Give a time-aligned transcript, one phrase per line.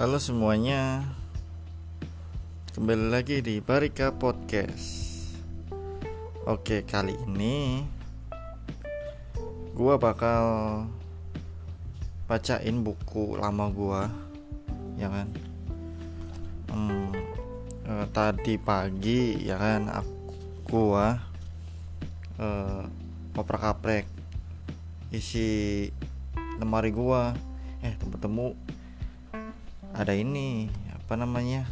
[0.00, 1.04] Halo semuanya.
[2.72, 5.28] Kembali lagi di Barika Podcast.
[6.48, 7.84] Oke kali ini
[9.76, 10.40] Gua bakal
[12.24, 14.08] Bacain buku lama gua
[14.96, 15.28] Ya kan?
[16.72, 17.12] Hmm,
[17.84, 20.32] eh, Tadi pagi ya kan aku,
[20.64, 21.12] Gua
[22.40, 22.88] eh,
[23.36, 24.08] Oprak kaprek
[25.12, 25.92] Isi
[26.56, 27.36] lemari gua.
[27.84, 28.69] Eh temu-temu
[29.90, 31.66] ada ini apa namanya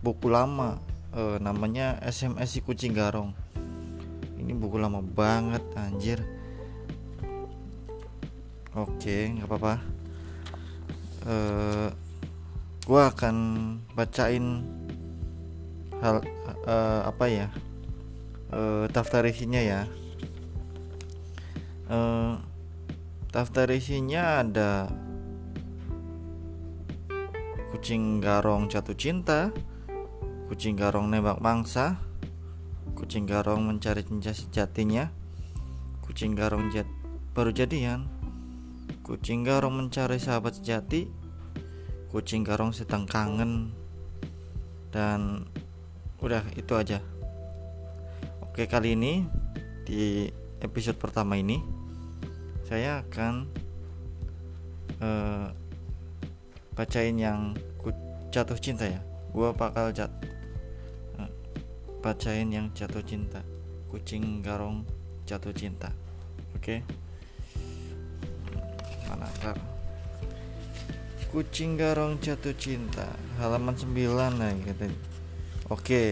[0.00, 0.80] buku lama
[1.12, 3.36] e, namanya SMS si kucing garong.
[4.40, 6.20] Ini buku lama banget anjir.
[8.72, 9.74] Oke nggak apa-apa.
[11.24, 11.34] E,
[12.84, 13.36] gua akan
[13.92, 14.64] bacain
[16.00, 16.20] hal
[16.64, 17.48] e, apa ya
[18.52, 19.82] e, daftar isinya ya.
[21.88, 21.98] E,
[23.32, 24.88] daftar isinya ada
[27.84, 29.52] kucing garong jatuh cinta,
[30.48, 32.00] kucing garong nembak mangsa,
[32.96, 35.12] kucing garong mencari cinta sejatinya,
[36.00, 36.88] kucing garong jat
[37.36, 38.08] baru jadian,
[39.04, 41.12] kucing garong mencari sahabat sejati,
[42.08, 43.76] kucing garong sedang kangen,
[44.88, 45.44] dan
[46.24, 47.04] udah itu aja.
[48.48, 49.28] Oke kali ini
[49.84, 50.32] di
[50.64, 51.60] episode pertama ini
[52.64, 53.44] saya akan
[55.04, 55.52] uh,
[56.72, 57.52] bacain yang
[58.34, 58.98] jatuh cinta ya?
[59.30, 60.10] Gua bakal jat
[61.22, 61.30] eh,
[62.02, 63.46] bacain yang jatuh cinta.
[63.86, 64.82] Kucing garong
[65.22, 65.94] jatuh cinta.
[66.58, 66.82] Oke.
[66.82, 67.04] Okay?
[69.04, 69.54] mana kak
[71.28, 73.10] kucing garong jatuh cinta.
[73.38, 74.86] Halaman 9 lah gitu
[75.70, 75.82] oke.
[75.82, 76.08] Okay.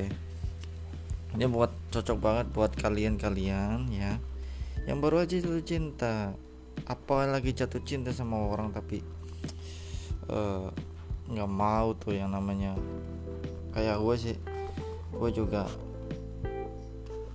[1.32, 4.18] ini buat cocok banget buat kalian-kalian ya.
[4.86, 6.34] Yang baru aja jatuh cinta.
[6.86, 9.02] Apa lagi jatuh cinta sama orang tapi
[10.30, 10.68] Eh,
[11.32, 12.76] nggak mau tuh yang namanya.
[13.72, 14.36] Kayak gue sih
[15.12, 15.64] gue juga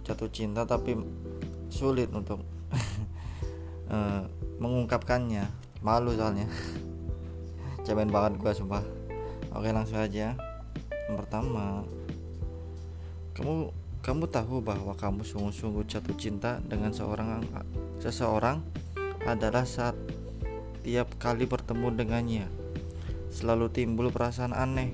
[0.05, 0.95] jatuh cinta tapi
[1.73, 2.45] sulit untuk
[3.89, 4.23] uh,
[4.61, 5.49] mengungkapkannya.
[5.81, 6.45] Malu soalnya.
[7.85, 8.85] Cemen banget gue sumpah.
[9.57, 10.37] Oke langsung aja.
[11.09, 11.81] Yang pertama
[13.37, 13.69] kamu
[14.01, 17.43] kamu tahu bahwa kamu sungguh-sungguh jatuh cinta dengan seorang
[17.99, 18.63] seseorang
[19.27, 19.93] adalah saat
[20.87, 22.47] tiap kali bertemu dengannya
[23.31, 24.91] selalu timbul perasaan aneh.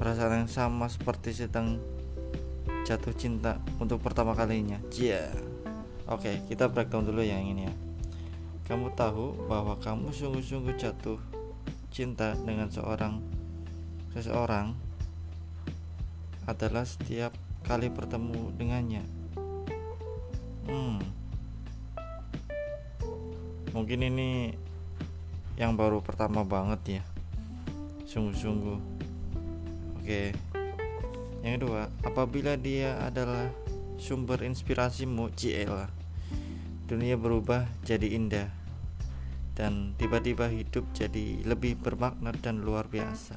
[0.00, 1.78] Perasaan yang sama seperti sedang
[2.82, 4.82] jatuh cinta untuk pertama kalinya.
[4.90, 5.30] Cia
[6.10, 7.74] oke okay, kita breakdown dulu yang ini ya.
[8.66, 11.18] Kamu tahu bahwa kamu sungguh-sungguh jatuh
[11.92, 13.20] cinta dengan seorang
[14.16, 14.74] seseorang
[16.48, 17.30] adalah setiap
[17.62, 19.04] kali bertemu dengannya.
[20.66, 20.98] Hmm.
[23.72, 24.52] Mungkin ini
[25.56, 27.02] yang baru pertama banget ya
[28.12, 28.78] sungguh-sungguh.
[29.96, 30.36] Oke.
[31.40, 33.48] Yang kedua apabila dia adalah
[33.96, 35.88] sumber inspirasimu ciela
[36.92, 38.52] dunia berubah jadi indah
[39.56, 43.36] dan tiba-tiba hidup jadi lebih bermakna dan luar biasa.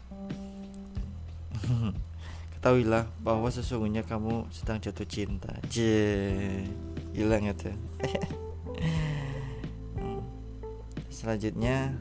[2.55, 5.55] Ketahuilah bahwa sesungguhnya kamu sedang jatuh cinta.
[5.71, 6.27] Je
[7.15, 7.71] hilang itu.
[11.15, 11.95] Selanjutnya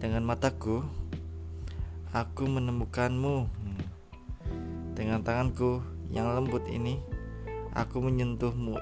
[0.00, 0.88] dengan mataku
[2.14, 3.50] aku menemukanmu.
[4.94, 5.82] Dengan tanganku
[6.14, 7.02] yang lembut ini
[7.74, 8.78] aku menyentuhmu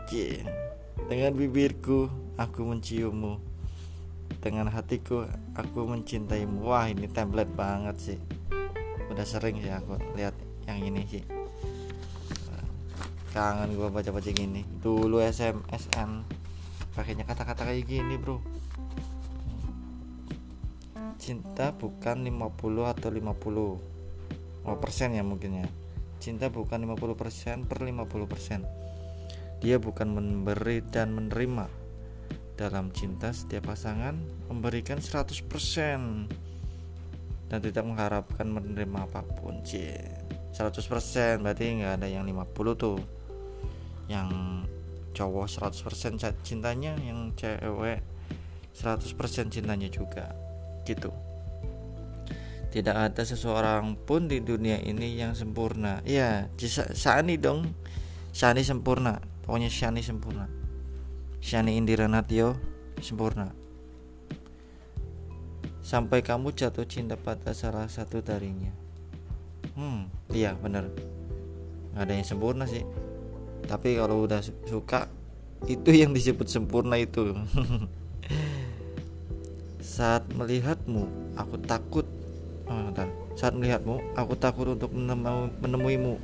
[1.09, 3.41] dengan bibirku aku menciummu.
[4.44, 5.25] Dengan hatiku
[5.56, 6.62] aku mencintaimu.
[6.62, 8.21] Wah ini template banget sih
[9.12, 10.32] udah sering sih aku lihat
[10.65, 11.25] yang ini sih
[13.32, 16.25] kangen gua baca-baca gini dulu SMSN
[16.97, 18.41] pakainya kata-kata kayak gini bro
[21.22, 23.22] cinta bukan 50 atau 50
[24.66, 25.69] oh, persen ya mungkin ya.
[26.19, 28.83] Cinta bukan 50% per 50%
[29.62, 31.71] dia bukan memberi dan menerima.
[32.59, 34.19] Dalam cinta setiap pasangan
[34.51, 35.47] memberikan 100%
[37.48, 39.95] dan tidak mengharapkan menerima apa pun C
[40.53, 42.98] 100% berarti nggak ada yang 50 tuh.
[44.10, 44.28] Yang
[45.15, 46.98] cowok 100% cintanya.
[46.98, 48.03] Yang cewek
[48.75, 50.52] 100% cintanya juga
[50.84, 51.10] gitu.
[52.72, 56.00] Tidak ada seseorang pun di dunia ini yang sempurna.
[56.08, 56.48] Ya
[56.96, 57.68] Shani dong.
[58.32, 59.20] Shani sempurna.
[59.44, 60.48] Pokoknya Shani sempurna.
[61.44, 62.56] Shani Indira Natio
[63.04, 63.52] sempurna.
[65.84, 68.82] Sampai kamu jatuh cinta pada salah satu darinya
[69.76, 70.88] hmm iya bener
[71.92, 72.84] nggak ada yang sempurna sih.
[73.68, 75.12] Tapi kalau udah suka
[75.68, 77.36] itu yang disebut sempurna itu
[79.82, 82.06] Saat melihatmu, aku takut.
[82.70, 83.10] Oh, bentar.
[83.34, 86.22] Saat melihatmu, aku takut untuk menemuimu.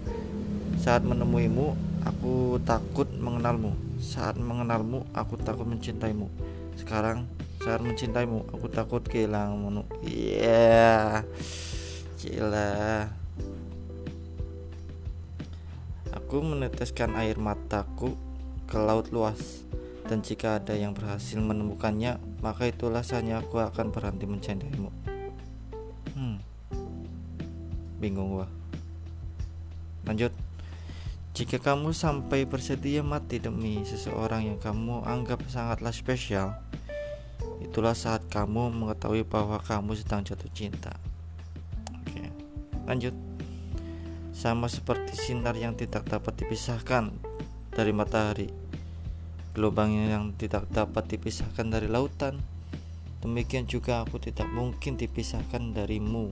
[0.79, 1.75] Saat menemuimu,
[2.07, 3.75] aku takut mengenalmu.
[3.99, 6.31] Saat mengenalmu, aku takut mencintaimu.
[6.79, 7.27] Sekarang,
[7.59, 9.83] saat mencintaimu, aku takut kehilanganmu.
[10.07, 11.27] Iya, yeah.
[12.23, 13.11] gila.
[16.15, 18.15] Aku meneteskan air mataku
[18.71, 19.67] ke laut luas
[20.09, 24.89] dan jika ada yang berhasil menemukannya, maka itulah saatnya aku akan berhenti mencintaimu.
[26.17, 26.41] Hmm.
[28.01, 28.49] Bingung gua.
[30.09, 30.33] Lanjut.
[31.37, 36.57] Jika kamu sampai bersedia mati demi seseorang yang kamu anggap sangatlah spesial,
[37.61, 40.97] itulah saat kamu mengetahui bahwa kamu sedang jatuh cinta.
[42.03, 42.33] Oke.
[42.89, 43.15] Lanjut.
[44.33, 47.13] Sama seperti sinar yang tidak dapat dipisahkan
[47.71, 48.51] dari matahari
[49.59, 52.39] Gelombang yang tidak dapat dipisahkan dari lautan
[53.19, 56.31] Demikian juga aku tidak mungkin dipisahkan darimu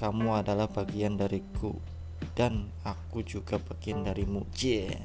[0.00, 1.76] Kamu adalah bagian dariku
[2.32, 5.04] Dan aku juga bagian darimu yeah.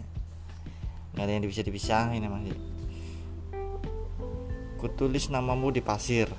[1.12, 2.56] Gak ada yang bisa dipisahin masih
[4.80, 6.32] Kutulis namamu di pasir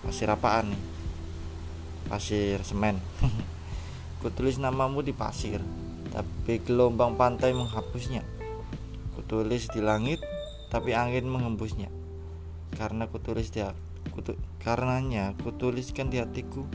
[0.00, 0.82] Pasir apaan nih?
[2.08, 2.96] Pasir semen
[4.24, 5.60] Kutulis namamu di pasir,
[6.08, 8.24] tapi gelombang pantai menghapusnya.
[9.14, 10.20] Kutulis di langit,
[10.68, 11.90] tapi angin menghembusnya.
[12.74, 13.62] Karena kutulis di
[14.10, 16.66] kutu, karenanya kutuliskan di hatiku,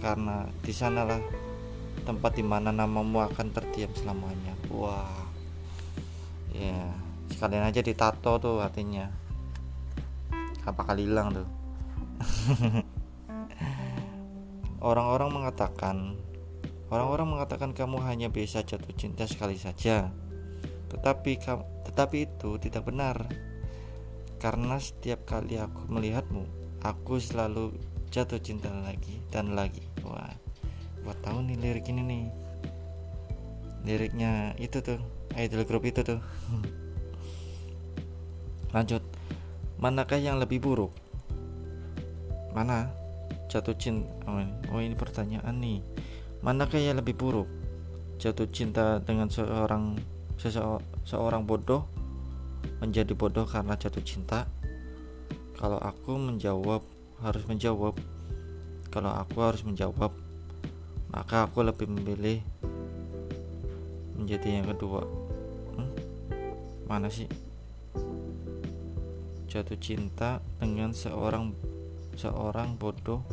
[0.00, 1.20] karena di sanalah
[2.04, 4.52] tempat di mana namamu akan terdiam selamanya.
[4.68, 5.26] Wah,
[6.52, 6.92] ya
[7.32, 9.08] sekalian aja ditato tuh hatinya.
[10.62, 11.48] Apa kali hilang tuh?
[14.82, 16.18] Orang-orang mengatakan
[16.92, 20.12] Orang-orang mengatakan kamu hanya bisa jatuh cinta sekali saja.
[20.92, 21.40] Tetapi
[21.88, 23.16] tetapi itu tidak benar.
[24.36, 26.44] Karena setiap kali aku melihatmu,
[26.82, 27.74] aku selalu
[28.10, 29.86] jatuh cinta lagi dan lagi.
[30.02, 30.34] Wah,
[31.06, 32.24] buat tahu nih lirik ini nih.
[33.82, 34.98] Liriknya itu tuh,
[35.38, 36.20] idol group itu tuh.
[38.74, 39.02] Lanjut.
[39.82, 40.94] Manakah yang lebih buruk?
[42.54, 42.86] Mana?
[43.50, 44.06] Jatuh cinta.
[44.70, 45.82] Oh, ini pertanyaan nih
[46.42, 47.46] Manakah yang lebih buruk?
[48.18, 49.94] Jatuh cinta dengan seorang
[51.06, 51.86] seorang bodoh
[52.82, 54.48] menjadi bodoh karena jatuh cinta?
[55.54, 56.82] Kalau aku menjawab
[57.22, 57.94] harus menjawab.
[58.92, 60.12] Kalau aku harus menjawab,
[61.08, 62.44] maka aku lebih memilih
[64.18, 65.06] menjadi yang kedua.
[65.78, 65.90] Hmm?
[66.84, 67.30] Mana sih?
[69.48, 71.56] Jatuh cinta dengan seorang
[72.16, 73.24] seorang bodoh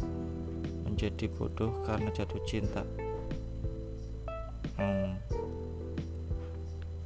[0.88, 2.84] menjadi bodoh karena jatuh cinta
[4.80, 5.39] hmm.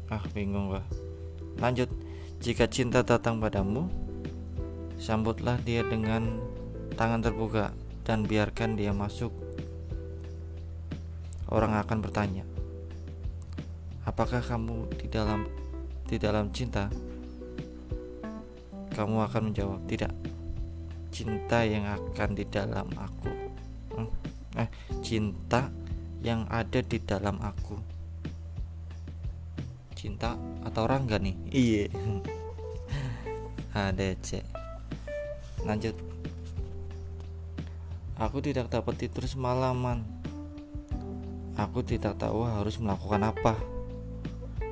[0.10, 0.84] Ah bingung gua.
[1.60, 1.92] Lanjut.
[2.44, 3.88] Jika cinta datang padamu
[5.00, 6.44] sambutlah dia dengan
[7.00, 7.72] tangan terbuka
[8.04, 9.32] dan biarkan dia masuk.
[11.48, 12.44] Orang akan bertanya
[14.04, 15.48] apakah kamu di dalam
[16.08, 16.92] di dalam cinta?
[18.94, 20.14] Kamu akan menjawab tidak.
[21.10, 23.32] Cinta yang akan di dalam aku.
[24.54, 24.70] Eh
[25.02, 25.74] cinta
[26.22, 27.93] yang ada di dalam aku
[30.24, 31.36] cinta atau rangga nih?
[31.52, 31.86] Iya.
[33.76, 34.40] ADC
[35.68, 35.96] lanjut.
[38.16, 40.08] Aku tidak dapat tidur semalaman
[41.60, 43.60] aku tidak tahu harus melakukan apa.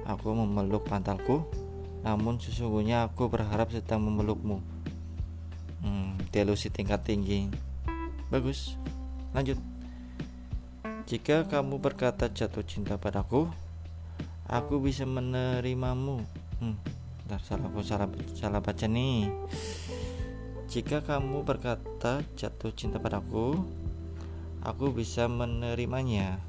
[0.07, 1.43] Aku memeluk pantalku
[2.01, 4.63] namun sesungguhnya aku berharap sedang memelukmu.
[5.83, 7.51] Hmm, delusi tingkat tinggi.
[8.31, 8.79] Bagus.
[9.35, 9.59] Lanjut.
[11.11, 13.51] Jika kamu berkata jatuh cinta padaku,
[14.48, 16.24] aku bisa menerimamu.
[16.62, 16.77] Hmm,
[17.25, 19.29] bentar, salah aku salah salah baca nih.
[20.71, 23.62] Jika kamu berkata jatuh cinta padaku,
[24.63, 26.39] aku bisa menerimanya.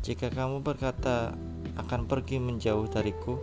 [0.00, 1.34] Jika kamu berkata
[1.76, 3.36] akan pergi menjauh dariku,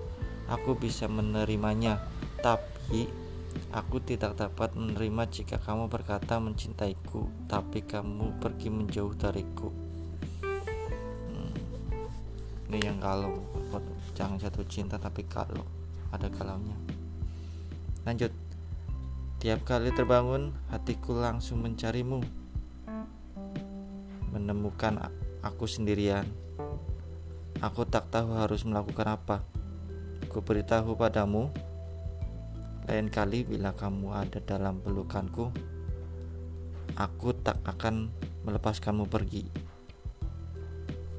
[0.48, 2.00] aku bisa menerimanya.
[2.40, 3.12] Tapi
[3.76, 9.88] aku tidak dapat menerima jika kamu berkata mencintaiku, tapi kamu pergi menjauh dariku
[12.68, 13.40] ini yang kalau
[14.18, 15.66] jangan jatuh cinta tapi kalau
[16.12, 16.76] ada kalaunya.
[18.08, 18.32] Lanjut.
[19.38, 22.26] Tiap kali terbangun hatiku langsung mencarimu.
[24.34, 25.14] Menemukan
[25.46, 26.26] aku sendirian.
[27.62, 29.46] Aku tak tahu harus melakukan apa.
[30.26, 31.54] Ku beritahu padamu.
[32.90, 35.52] Lain kali bila kamu ada dalam pelukanku
[36.98, 38.10] aku tak akan
[38.48, 39.46] melepaskanmu pergi.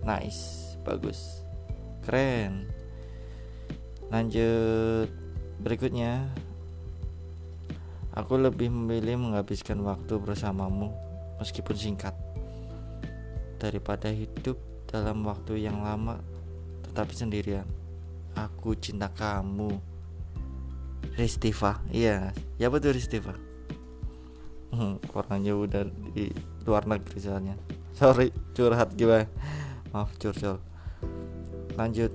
[0.02, 0.74] Nice.
[0.82, 1.47] Bagus
[2.08, 2.64] keren
[4.08, 5.12] lanjut
[5.60, 6.24] berikutnya
[8.16, 10.88] aku lebih memilih menghabiskan waktu bersamamu
[11.36, 12.16] meskipun singkat
[13.60, 14.56] daripada hidup
[14.88, 16.16] dalam waktu yang lama
[16.88, 17.68] tetapi sendirian.
[18.34, 19.76] Aku cinta kamu.
[21.14, 23.34] Ristiva, iya, ya betul Ristiva.
[24.74, 25.82] Hmm, orangnya udah
[26.14, 26.30] di
[26.62, 27.54] luar negeri soalnya.
[27.98, 29.26] Sorry, curhat gimana?
[29.90, 30.58] Maaf curcol.
[31.78, 32.10] Lanjut.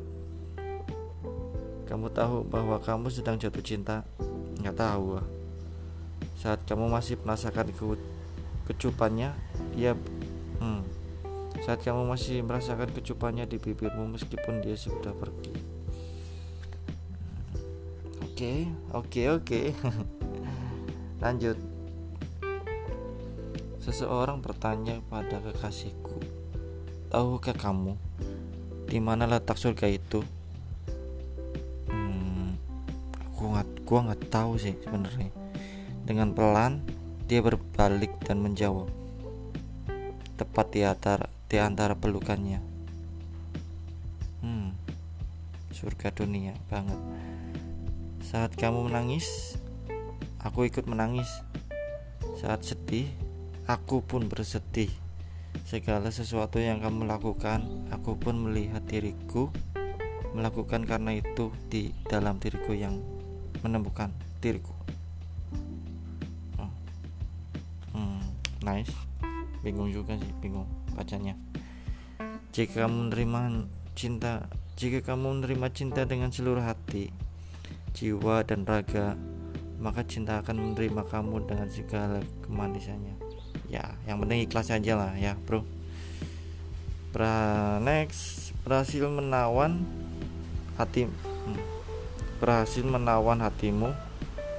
[1.87, 4.03] Kamu tahu bahwa kamu sedang jatuh cinta?
[4.59, 5.23] Nggak tahu.
[6.35, 7.95] Saat kamu masih merasakan ke
[8.67, 9.31] kecupannya,
[9.71, 9.95] dia
[10.59, 10.83] hmm,
[11.63, 15.55] saat kamu masih merasakan kecupannya di bibirmu meskipun dia sudah pergi.
[18.19, 19.61] Oke, oke, oke.
[21.23, 21.55] Lanjut.
[23.79, 26.19] Seseorang bertanya pada kekasihku,
[27.07, 28.02] "Tahukah kamu
[28.87, 30.23] di mana letak surga itu?"
[31.91, 32.57] Hmm,
[33.31, 35.31] aku nggak, gua nggak tahu sih sebenarnya.
[36.03, 36.83] Dengan pelan,
[37.27, 38.91] dia berbalik dan menjawab,
[40.35, 42.57] "Tepat di antara di antara pelukannya.
[44.41, 44.73] Hmm,
[45.69, 46.97] surga dunia banget.
[48.25, 49.53] Saat kamu menangis,
[50.41, 51.29] aku ikut menangis.
[52.41, 53.05] Saat sedih,
[53.69, 54.89] aku pun bersedih.
[55.63, 59.49] Segala sesuatu yang kamu lakukan, aku pun melihat diriku
[60.33, 62.99] melakukan karena itu di dalam diriku yang
[63.63, 64.11] menemukan
[64.43, 64.75] diriku.
[66.59, 66.71] Oh.
[67.95, 68.21] Hmm,
[68.61, 68.93] nice.
[69.63, 71.33] Bingung juga sih, bingung bacanya
[72.53, 73.65] jika kamu menerima
[73.97, 74.45] cinta
[74.77, 77.09] jika kamu menerima cinta dengan seluruh hati
[77.97, 79.17] jiwa dan raga
[79.81, 83.22] maka cinta akan menerima kamu dengan segala kemanisannya
[83.73, 85.65] ya yang penting ikhlas aja lah ya bro
[87.09, 89.81] pra next berhasil menawan
[90.77, 91.61] hati hmm.
[92.37, 93.89] berhasil menawan hatimu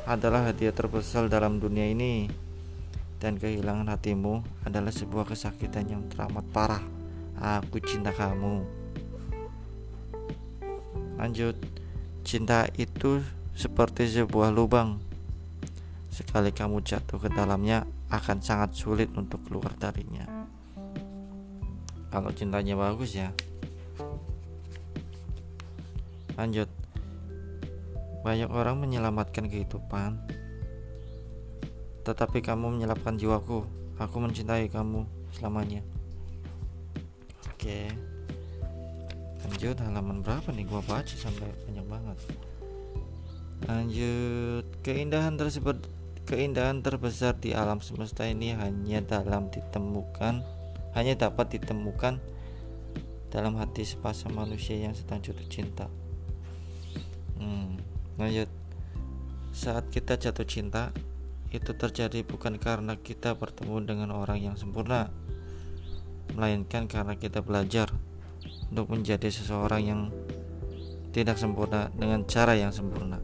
[0.04, 2.28] adalah hadiah terbesar dalam dunia ini
[3.24, 6.84] dan kehilangan hatimu adalah sebuah kesakitan yang teramat parah.
[7.40, 8.60] Aku cinta kamu.
[11.16, 11.56] Lanjut,
[12.20, 13.24] cinta itu
[13.56, 15.00] seperti sebuah lubang.
[16.12, 20.26] Sekali kamu jatuh ke dalamnya, akan sangat sulit untuk keluar darinya.
[22.14, 23.34] Kalau cintanya bagus ya.
[26.38, 26.70] Lanjut,
[28.22, 30.18] banyak orang menyelamatkan kehidupan,
[32.06, 33.66] tetapi kamu menyelapkan jiwaku.
[33.98, 35.82] Aku mencintai kamu selamanya.
[37.54, 37.90] Oke.
[39.46, 42.18] Lanjut halaman berapa nih gua baca sampai banyak banget.
[43.70, 45.78] Lanjut, keindahan tersebut
[46.24, 50.40] keindahan terbesar di alam semesta ini hanya dalam ditemukan
[50.94, 52.22] hanya dapat ditemukan
[53.34, 55.90] dalam hati sepasang manusia yang sedang jatuh cinta.
[57.34, 57.82] Hmm,
[58.14, 58.46] lanjut.
[59.50, 60.94] Saat kita jatuh cinta,
[61.50, 65.10] itu terjadi bukan karena kita bertemu dengan orang yang sempurna,
[66.38, 67.90] melainkan karena kita belajar
[68.70, 70.00] untuk menjadi seseorang yang
[71.10, 73.18] tidak sempurna dengan cara yang sempurna.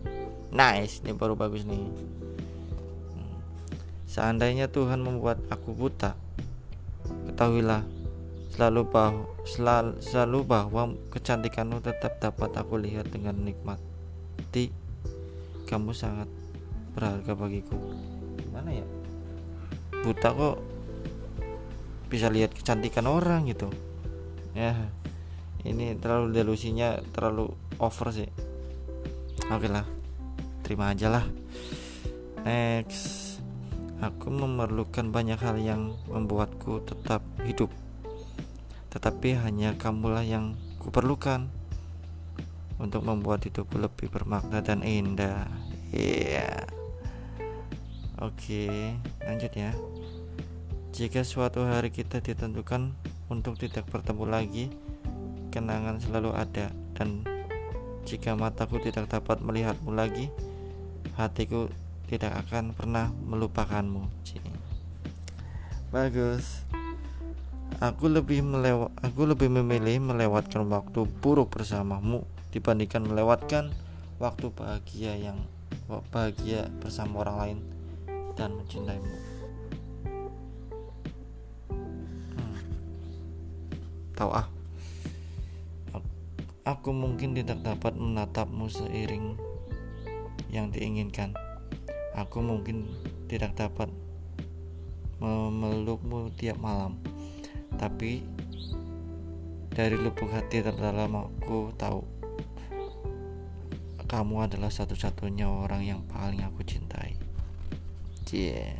[0.50, 1.86] Nice, ini baru bagus nih.
[4.10, 6.18] Seandainya Tuhan membuat aku buta,
[7.30, 7.86] ketahuilah
[8.50, 10.82] selalu bahwa selalu, selalu bahwa
[11.14, 13.78] kecantikanmu tetap dapat aku lihat dengan nikmat.
[14.50, 14.66] Ti,
[15.70, 16.26] kamu sangat
[16.98, 17.78] berharga bagiku.
[18.42, 18.86] Gimana ya?
[20.02, 20.58] Buta kok
[22.10, 23.70] bisa lihat kecantikan orang gitu.
[24.58, 24.74] Ya
[25.62, 28.26] ini terlalu delusinya terlalu over sih.
[29.54, 29.86] Oke lah
[30.66, 31.24] terima aja lah.
[32.42, 33.29] Next
[34.00, 37.68] aku memerlukan banyak hal yang membuatku tetap hidup
[38.90, 41.46] tetapi hanya kamulah yang kuperlukan
[42.80, 45.46] untuk membuat hidupku lebih bermakna dan indah
[45.92, 46.80] iya yeah.
[48.20, 48.68] Oke,
[49.24, 49.72] lanjut ya.
[50.92, 52.92] Jika suatu hari kita ditentukan
[53.32, 54.68] untuk tidak bertemu lagi,
[55.48, 57.24] kenangan selalu ada dan
[58.04, 60.28] jika mataku tidak dapat melihatmu lagi,
[61.16, 61.72] hatiku
[62.10, 64.10] tidak akan pernah melupakanmu.
[65.94, 66.66] Bagus.
[67.78, 73.70] Aku lebih melewat aku lebih memilih melewatkan waktu buruk bersamamu dibandingkan melewatkan
[74.18, 75.38] waktu bahagia yang
[76.10, 77.58] bahagia bersama orang lain
[78.34, 79.14] dan mencintaimu.
[82.34, 82.58] Hmm.
[84.18, 84.46] Tahu ah,
[86.66, 89.38] aku mungkin tidak dapat menatapmu seiring
[90.50, 91.49] yang diinginkan.
[92.20, 92.84] Aku mungkin
[93.32, 93.88] tidak dapat
[95.24, 97.00] memelukmu tiap malam,
[97.80, 98.20] tapi
[99.72, 102.04] dari lubuk hati terdalam aku tahu
[104.10, 107.14] kamu adalah satu-satunya orang yang paling aku cintai.
[108.34, 108.76] Yeah.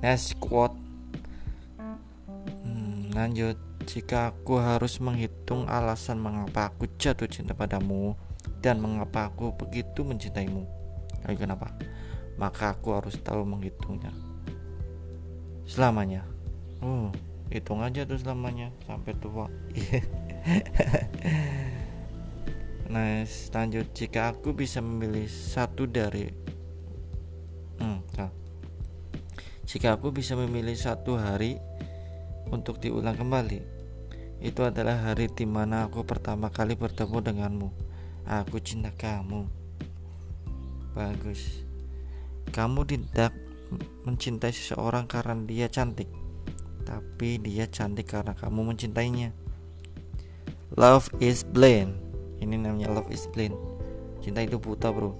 [0.00, 0.74] Next quote.
[2.66, 3.12] Hmm.
[3.14, 8.16] lanjut jika aku harus menghitung alasan mengapa aku jatuh cinta padamu
[8.64, 10.81] dan mengapa aku begitu mencintaimu
[11.26, 11.70] Ayo kenapa
[12.40, 14.10] maka aku harus tahu menghitungnya
[15.68, 16.24] selamanya
[16.80, 17.12] oh
[17.52, 19.46] hitung aja tuh selamanya sampai tua
[22.92, 26.32] nah lanjut jika aku bisa memilih satu dari
[27.78, 28.02] hmm,
[29.72, 31.56] jika aku bisa memilih satu hari
[32.52, 33.64] untuk diulang kembali.
[34.44, 37.68] Itu adalah hari di mana aku pertama kali bertemu denganmu.
[38.28, 39.61] Aku cinta kamu.
[40.92, 41.64] Bagus.
[42.52, 43.32] Kamu tidak
[44.04, 46.08] mencintai seseorang karena dia cantik,
[46.84, 49.32] tapi dia cantik karena kamu mencintainya.
[50.76, 51.96] Love is blind.
[52.40, 53.56] Ini namanya love is blind.
[54.20, 55.16] Cinta itu buta, bro.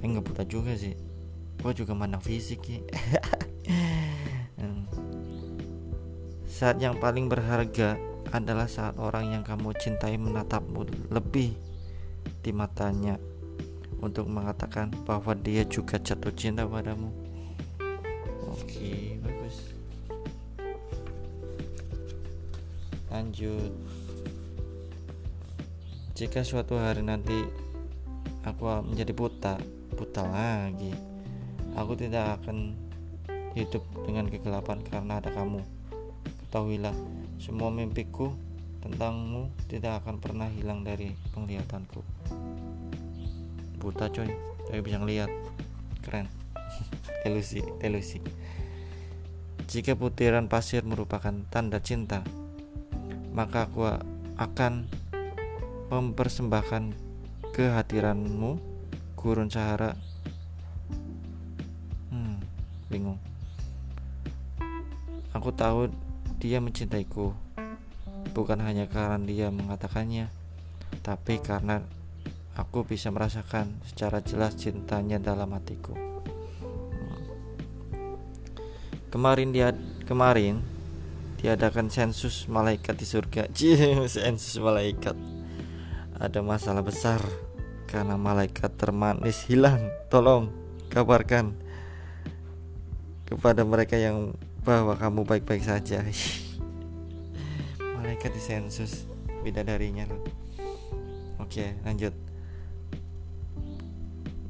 [0.00, 0.92] Eh nggak buta juga sih.
[1.64, 2.80] Gua juga mandang fisik ya.
[6.54, 7.98] Saat yang paling berharga
[8.30, 11.50] adalah saat orang yang kamu cintai menatapmu lebih
[12.46, 13.18] di matanya
[14.04, 17.08] untuk mengatakan bahwa dia juga jatuh cinta padamu.
[18.52, 19.72] Oke, bagus.
[23.08, 23.72] Lanjut.
[26.12, 27.34] Jika suatu hari nanti
[28.44, 29.56] aku menjadi buta,
[29.96, 30.92] buta lagi.
[31.74, 32.76] Aku tidak akan
[33.56, 35.64] hidup dengan kegelapan karena ada kamu
[36.54, 36.94] Ketahuilah,
[37.42, 38.30] semua mimpiku
[38.78, 41.98] tentangmu tidak akan pernah hilang dari penglihatanku.
[43.84, 44.32] Buta coy,
[44.64, 45.28] tapi bisa ngeliat.
[46.00, 46.24] Keren.
[47.24, 48.24] delusi, delusi.
[49.68, 52.24] Jika butiran pasir merupakan tanda cinta,
[53.36, 53.84] maka aku
[54.40, 54.88] akan
[55.92, 56.96] mempersembahkan
[57.52, 58.56] kehadiranmu
[59.20, 59.96] gurun Sahara.
[62.08, 62.40] Hmm,
[62.88, 63.20] bingung.
[65.36, 65.90] Aku tahu
[66.38, 67.32] dia mencintaiku
[68.34, 70.28] bukan hanya karena dia mengatakannya,
[71.00, 71.80] tapi karena
[72.54, 75.94] aku bisa merasakan secara jelas cintanya dalam hatiku.
[79.10, 79.70] Kemarin dia
[80.08, 80.58] kemarin
[81.38, 83.50] diadakan sensus malaikat di surga.
[84.10, 85.14] sensus malaikat.
[86.18, 87.22] Ada masalah besar
[87.86, 89.90] karena malaikat termanis hilang.
[90.10, 90.50] Tolong
[90.90, 91.54] kabarkan
[93.26, 94.30] kepada mereka yang
[94.64, 96.00] bahwa kamu baik-baik saja
[97.98, 99.04] malaikat disensus
[99.44, 100.22] bidadarinya loh
[101.42, 102.16] oke lanjut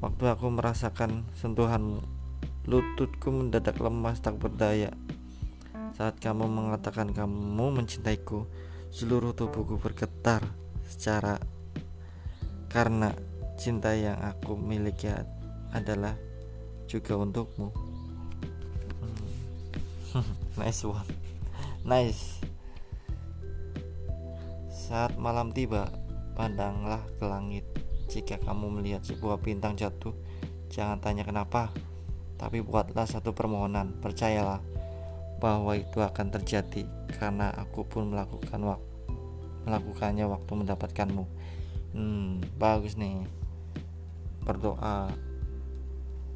[0.04, 2.04] waktu aku merasakan sentuhan
[2.68, 4.92] lututku mendadak lemas tak berdaya.
[5.96, 8.44] Saat kamu mengatakan kamu mencintaiku
[8.92, 10.44] seluruh tubuhku bergetar
[10.84, 11.40] secara
[12.68, 13.16] karena
[13.56, 15.08] cinta yang aku miliki
[15.72, 16.12] adalah
[16.84, 17.72] juga untukmu.
[20.60, 21.10] Nice one.
[21.82, 22.38] Nice.
[24.70, 25.90] Saat malam tiba
[26.38, 27.73] pandanglah ke langit
[28.14, 30.14] jika kamu melihat sebuah bintang jatuh
[30.70, 31.74] jangan tanya kenapa
[32.44, 33.94] tapi buatlah satu permohonan.
[34.02, 34.60] Percayalah
[35.38, 38.92] bahwa itu akan terjadi karena aku pun melakukan waktu
[39.64, 41.24] melakukannya waktu mendapatkanmu.
[41.96, 43.24] Hmm bagus nih.
[44.44, 45.08] Berdoa.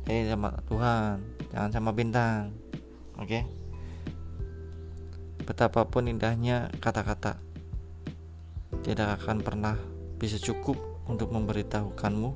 [0.09, 1.21] Eh sama Tuhan
[1.53, 2.57] jangan sama bintang.
[3.21, 3.29] Oke?
[3.29, 3.43] Okay?
[5.45, 7.41] Betapapun indahnya kata-kata
[8.85, 9.81] Tidak akan pernah
[10.21, 12.31] bisa cukup untuk memberitahukanmu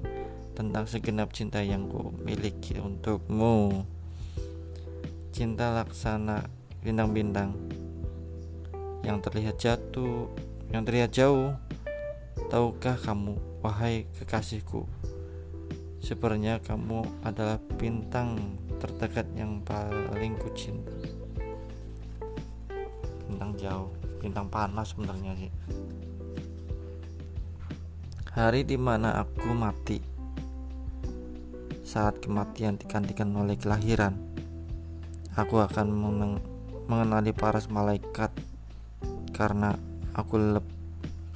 [0.52, 3.84] Tentang segenap cinta yang ku miliki untukmu.
[5.32, 6.44] Cinta laksana
[6.84, 7.56] bintang-bintang
[9.04, 10.28] Yang terlihat jatuh
[10.72, 11.52] Yang terlihat jauh.
[12.52, 14.84] Tahukah kamu, wahai kekasihku
[16.02, 20.90] Sebenarnya kamu adalah bintang terdekat yang paling kucinta.
[23.30, 25.50] Bintang jauh bintang panas sebenarnya sih
[28.32, 30.00] hari di mana aku mati.
[31.84, 34.16] Saat kematian digantikan oleh kelahiran
[35.36, 35.92] aku akan
[36.88, 38.32] mengenali paras malaikat
[39.36, 39.76] karena
[40.16, 40.60] aku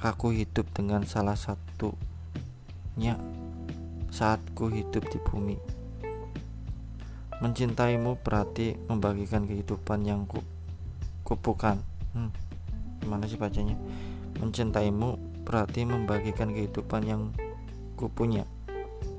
[0.01, 3.13] aku hidup dengan salah satunya
[4.09, 5.57] saat ku hidup di bumi.
[7.37, 10.41] Mencintaimu berarti membagikan kehidupan yang ku
[11.21, 11.77] kupukan
[12.17, 12.33] hmm,
[13.05, 13.77] gimana sih bacanya?
[14.41, 17.31] Mencintaimu berarti membagikan kehidupan yang
[17.95, 18.43] kupunya.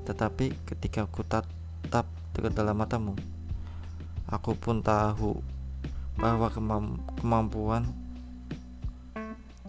[0.05, 2.05] Tetapi ketika ku tatap
[2.37, 3.17] dekat dalam matamu
[4.29, 5.41] aku pun tahu
[6.21, 7.89] bahwa kemam kemampuan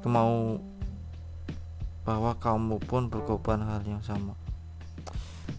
[0.05, 0.61] kemau
[2.05, 4.37] bahwa kamu pun berkorban hal yang sama.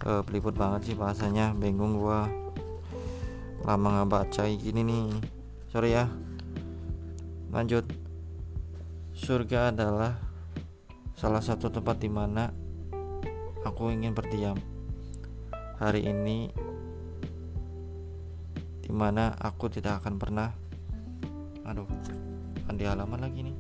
[0.02, 2.30] Peliput banget sih bahasanya bingung gua.
[3.66, 5.22] Lama nggak baca gini nih.
[5.70, 6.10] Sorry ya.
[7.54, 7.86] Lanjut.
[9.14, 10.18] Surga adalah
[11.22, 12.50] salah satu tempat di mana
[13.62, 14.58] aku ingin berdiam.
[15.78, 16.50] Hari ini
[18.82, 20.50] di mana aku tidak akan pernah
[21.62, 21.86] aduh
[22.74, 23.58] di halaman lagi nih.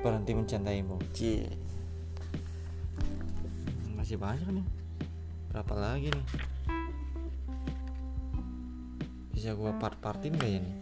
[0.00, 0.96] Berhenti mencintaimu.
[1.12, 1.52] Cie
[4.00, 4.66] masih banyak nih.
[5.52, 6.26] Berapa lagi nih?
[9.36, 10.76] Bisa gua part-partin gak ya nih?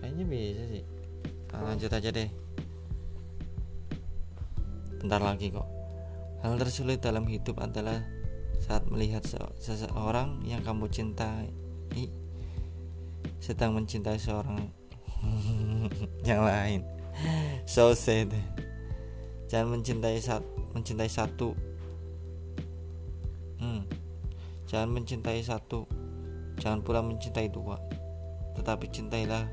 [0.00, 0.84] Kayaknya bisa sih.
[1.52, 2.45] Nah, lanjut aja deh
[5.06, 5.66] bentar lagi kok
[6.42, 8.02] hal tersulit dalam hidup adalah
[8.58, 9.22] saat melihat
[9.62, 11.48] seseorang yang kamu cintai
[13.38, 14.58] sedang mencintai seorang
[16.28, 16.82] yang lain
[17.64, 18.28] so sad
[19.46, 21.54] jangan mencintai satu mencintai satu
[23.62, 23.82] hmm.
[24.68, 25.88] jangan mencintai satu
[26.56, 27.76] Jangan pula mencintai dua,
[28.56, 29.44] tetapi cintailah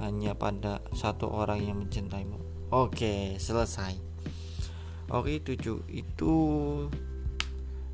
[0.00, 2.40] hanya pada satu orang yang mencintaimu.
[2.72, 4.13] Oke, selesai.
[5.12, 5.84] Oke, tujuh.
[5.92, 6.32] Itu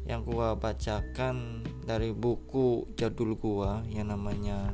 [0.06, 4.70] yang gua bacakan dari buku jadul gua yang namanya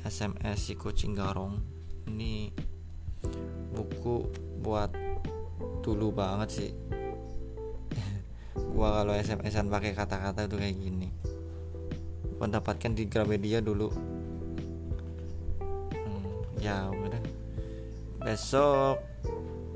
[0.00, 1.60] SMS si kucing garong.
[2.08, 2.48] Ini
[3.76, 4.32] buku
[4.64, 4.96] buat
[5.84, 6.72] dulu banget sih.
[8.72, 11.12] gua kalau SMS-an pakai kata-kata tuh kayak gini.
[12.40, 13.92] Mendapatkan di Gramedia dulu.
[15.92, 16.32] Hmm,
[16.64, 17.20] ya udah.
[18.24, 19.00] Besok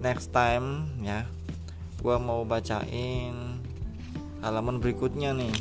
[0.00, 1.28] next time ya
[2.00, 3.60] gua mau bacain
[4.40, 5.54] halaman berikutnya nih.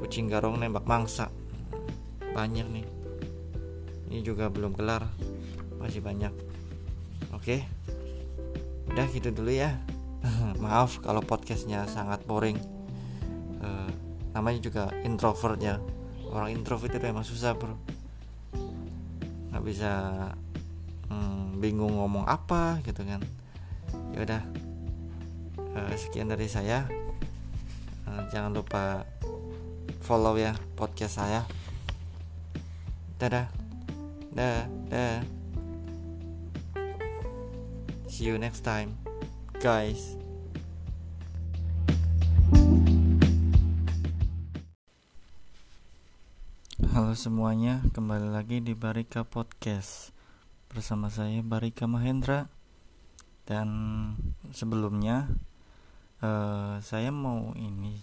[0.00, 1.28] Kucing garong nembak mangsa.
[2.32, 2.86] Banyak nih.
[4.10, 5.04] Ini juga belum kelar.
[5.76, 6.32] Masih banyak.
[7.36, 7.62] Oke.
[8.88, 9.76] Udah gitu dulu ya.
[10.64, 12.80] Maaf kalau podcastnya sangat boring.
[14.30, 15.76] Namanya juga introvert ya
[16.30, 17.74] orang introvert itu emang susah bro.
[19.50, 19.92] Nggak bisa
[21.10, 23.18] hmm, bingung ngomong apa gitu kan
[24.20, 24.44] ya udah.
[25.72, 26.84] Uh, sekian dari saya.
[28.04, 29.08] Uh, jangan lupa
[30.04, 31.48] follow ya podcast saya.
[33.16, 33.48] Dadah.
[34.36, 35.24] Dah dah
[38.06, 38.92] see you next time
[39.56, 40.20] guys.
[46.92, 50.12] Halo semuanya, kembali lagi di Barika Podcast.
[50.68, 52.59] Bersama saya Barika Mahendra
[53.48, 53.68] Dan
[54.54, 55.26] sebelumnya
[56.22, 57.98] uh, Saya mau ini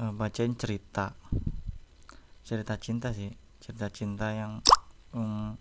[0.00, 1.16] uh, Bacain cerita.
[2.44, 3.30] Cerita cinta sih.
[3.60, 4.64] Cerita cinta yang
[5.12, 5.54] um,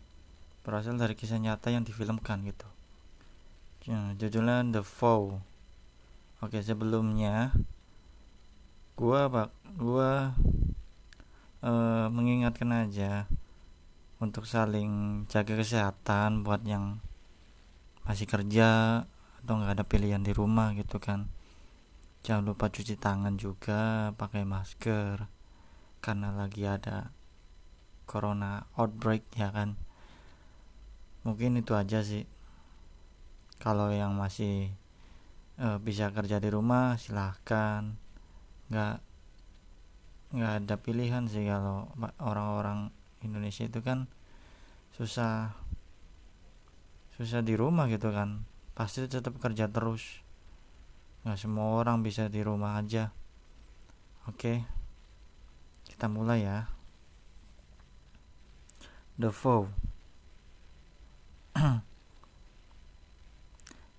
[0.59, 2.67] Berasal dari kisah nyata yang difilmkan gitu.
[3.87, 5.39] Ya, Judulnya The Foe
[6.43, 7.55] Oke sebelumnya
[8.93, 10.35] Gua bak Gua
[11.63, 13.25] uh, mengingatkan aja
[14.19, 16.99] untuk saling jaga kesehatan buat yang
[18.09, 19.05] masih kerja
[19.45, 21.29] atau nggak ada pilihan di rumah gitu kan.
[22.25, 25.29] Jangan lupa cuci tangan juga pakai masker.
[26.01, 27.13] Karena lagi ada
[28.09, 29.77] corona outbreak ya kan.
[31.21, 32.25] Mungkin itu aja sih.
[33.61, 34.73] Kalau yang masih
[35.61, 37.93] uh, bisa kerja di rumah silahkan.
[38.73, 39.05] Nggak
[40.33, 42.89] nggak ada pilihan sih kalau orang-orang
[43.21, 44.09] Indonesia itu kan
[44.93, 45.53] susah
[47.19, 48.47] susah di rumah gitu kan.
[48.71, 50.23] Pasti tetap kerja terus.
[51.27, 53.11] Nggak semua orang bisa di rumah aja.
[54.25, 54.79] Oke
[55.99, 56.71] kita mulai ya.
[59.19, 59.67] The Foe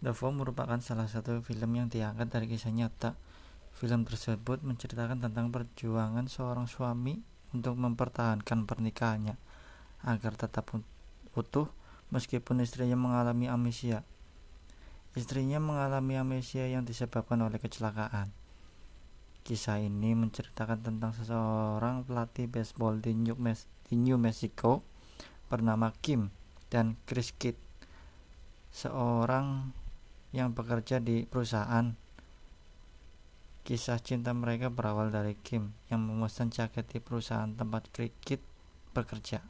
[0.00, 3.20] The Foe merupakan salah satu film yang diangkat dari kisah nyata.
[3.76, 7.20] Film tersebut menceritakan tentang perjuangan seorang suami
[7.52, 9.36] untuk mempertahankan pernikahannya
[10.08, 10.72] agar tetap
[11.36, 11.68] utuh
[12.10, 14.04] meskipun istrinya mengalami amnesia.
[15.18, 18.30] Istrinya mengalami amnesia yang disebabkan oleh kecelakaan.
[19.42, 23.34] Kisah ini menceritakan tentang seseorang pelatih baseball di New,
[23.88, 24.86] di New Mexico
[25.50, 26.30] bernama Kim
[26.70, 27.58] dan Chris Kidd,
[28.70, 29.74] seorang
[30.30, 31.90] yang bekerja di perusahaan
[33.60, 38.40] Kisah cinta mereka berawal dari Kim yang memesan jaket di perusahaan tempat Cricket
[38.96, 39.44] bekerja.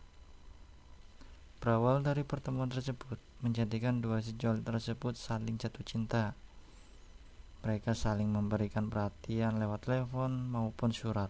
[1.61, 6.33] Berawal dari pertemuan tersebut, menjadikan dua sejol tersebut saling jatuh cinta.
[7.61, 11.29] Mereka saling memberikan perhatian lewat telepon maupun surat.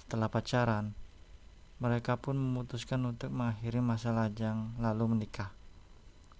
[0.00, 0.96] Setelah pacaran,
[1.84, 5.52] mereka pun memutuskan untuk mengakhiri masa lajang lalu menikah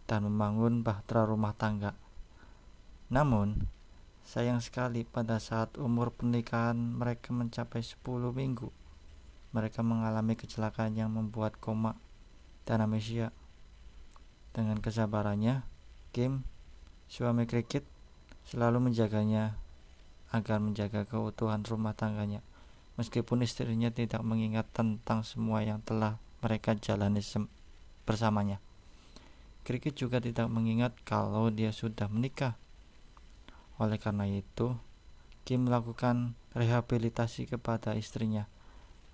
[0.08, 1.92] dan membangun bahtera rumah tangga.
[3.12, 3.68] Namun,
[4.30, 7.98] Sayang sekali pada saat umur pernikahan mereka mencapai 10
[8.30, 8.70] minggu,
[9.50, 11.98] mereka mengalami kecelakaan yang membuat koma
[12.64, 13.32] dan amnesia.
[14.50, 15.62] Dengan kesabarannya,
[16.10, 16.42] Kim,
[17.06, 17.86] suami Cricket,
[18.46, 19.54] selalu menjaganya
[20.34, 22.42] agar menjaga keutuhan rumah tangganya.
[22.98, 27.22] Meskipun istrinya tidak mengingat tentang semua yang telah mereka jalani
[28.04, 28.58] bersamanya.
[29.62, 32.58] Cricket juga tidak mengingat kalau dia sudah menikah.
[33.78, 34.76] Oleh karena itu,
[35.46, 38.50] Kim melakukan rehabilitasi kepada istrinya.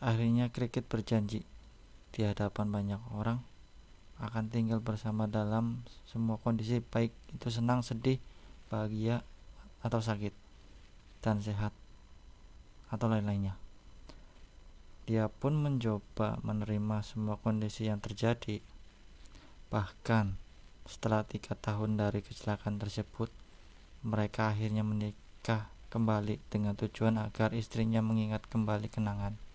[0.03, 1.47] Akhirnya Cricket berjanji
[2.17, 3.45] di hadapan banyak orang
[4.17, 8.17] akan tinggal bersama dalam semua kondisi baik itu senang, sedih,
[8.73, 9.21] bahagia
[9.85, 10.33] atau sakit
[11.21, 11.77] dan sehat
[12.89, 13.61] atau lain-lainnya.
[15.05, 18.65] Dia pun mencoba menerima semua kondisi yang terjadi.
[19.69, 20.41] Bahkan
[20.89, 23.29] setelah tiga tahun dari kecelakaan tersebut,
[24.01, 29.46] mereka akhirnya menikah kembali dengan tujuan agar istrinya mengingat kembali kenangan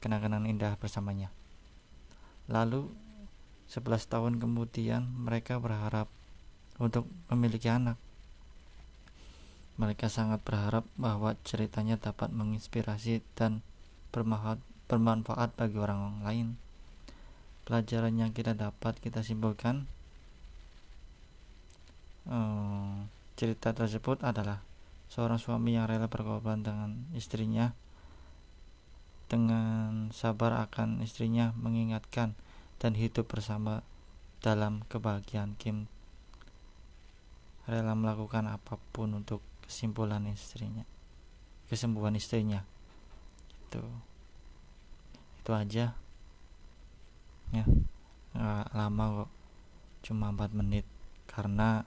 [0.00, 1.28] kenangan indah bersamanya.
[2.50, 2.90] Lalu
[3.70, 6.10] 11 tahun kemudian mereka berharap
[6.82, 7.94] untuk memiliki anak.
[9.78, 13.62] Mereka sangat berharap bahwa ceritanya dapat menginspirasi dan
[14.10, 16.58] bermanfaat, bagi orang lain.
[17.62, 19.86] Pelajaran yang kita dapat kita simpulkan
[22.26, 23.06] hmm,
[23.38, 24.58] cerita tersebut adalah
[25.06, 27.70] seorang suami yang rela berkorban dengan istrinya
[29.30, 32.34] dengan sabar akan istrinya mengingatkan
[32.82, 33.86] dan hidup bersama
[34.42, 35.86] dalam kebahagiaan Kim.
[37.70, 40.82] Rela melakukan apa pun untuk kesimpulan istrinya
[41.70, 42.66] kesembuhan istrinya.
[43.70, 43.86] Itu
[45.38, 45.94] itu aja.
[47.54, 47.64] Ya
[48.34, 49.30] nggak lama kok
[50.10, 50.82] cuma 4 menit.
[51.30, 51.86] Karena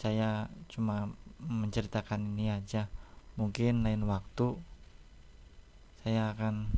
[0.00, 1.12] saya cuma
[1.44, 2.88] menceritakan ini aja.
[3.36, 4.56] Mungkin lain waktu
[6.04, 6.68] saya akan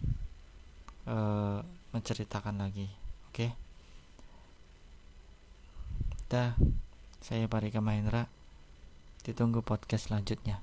[1.10, 1.58] uh,
[1.90, 2.86] menceritakan lagi
[3.26, 3.50] oke okay?
[6.30, 6.54] dah
[7.18, 8.30] saya Parika Mahendra
[9.26, 10.62] ditunggu podcast selanjutnya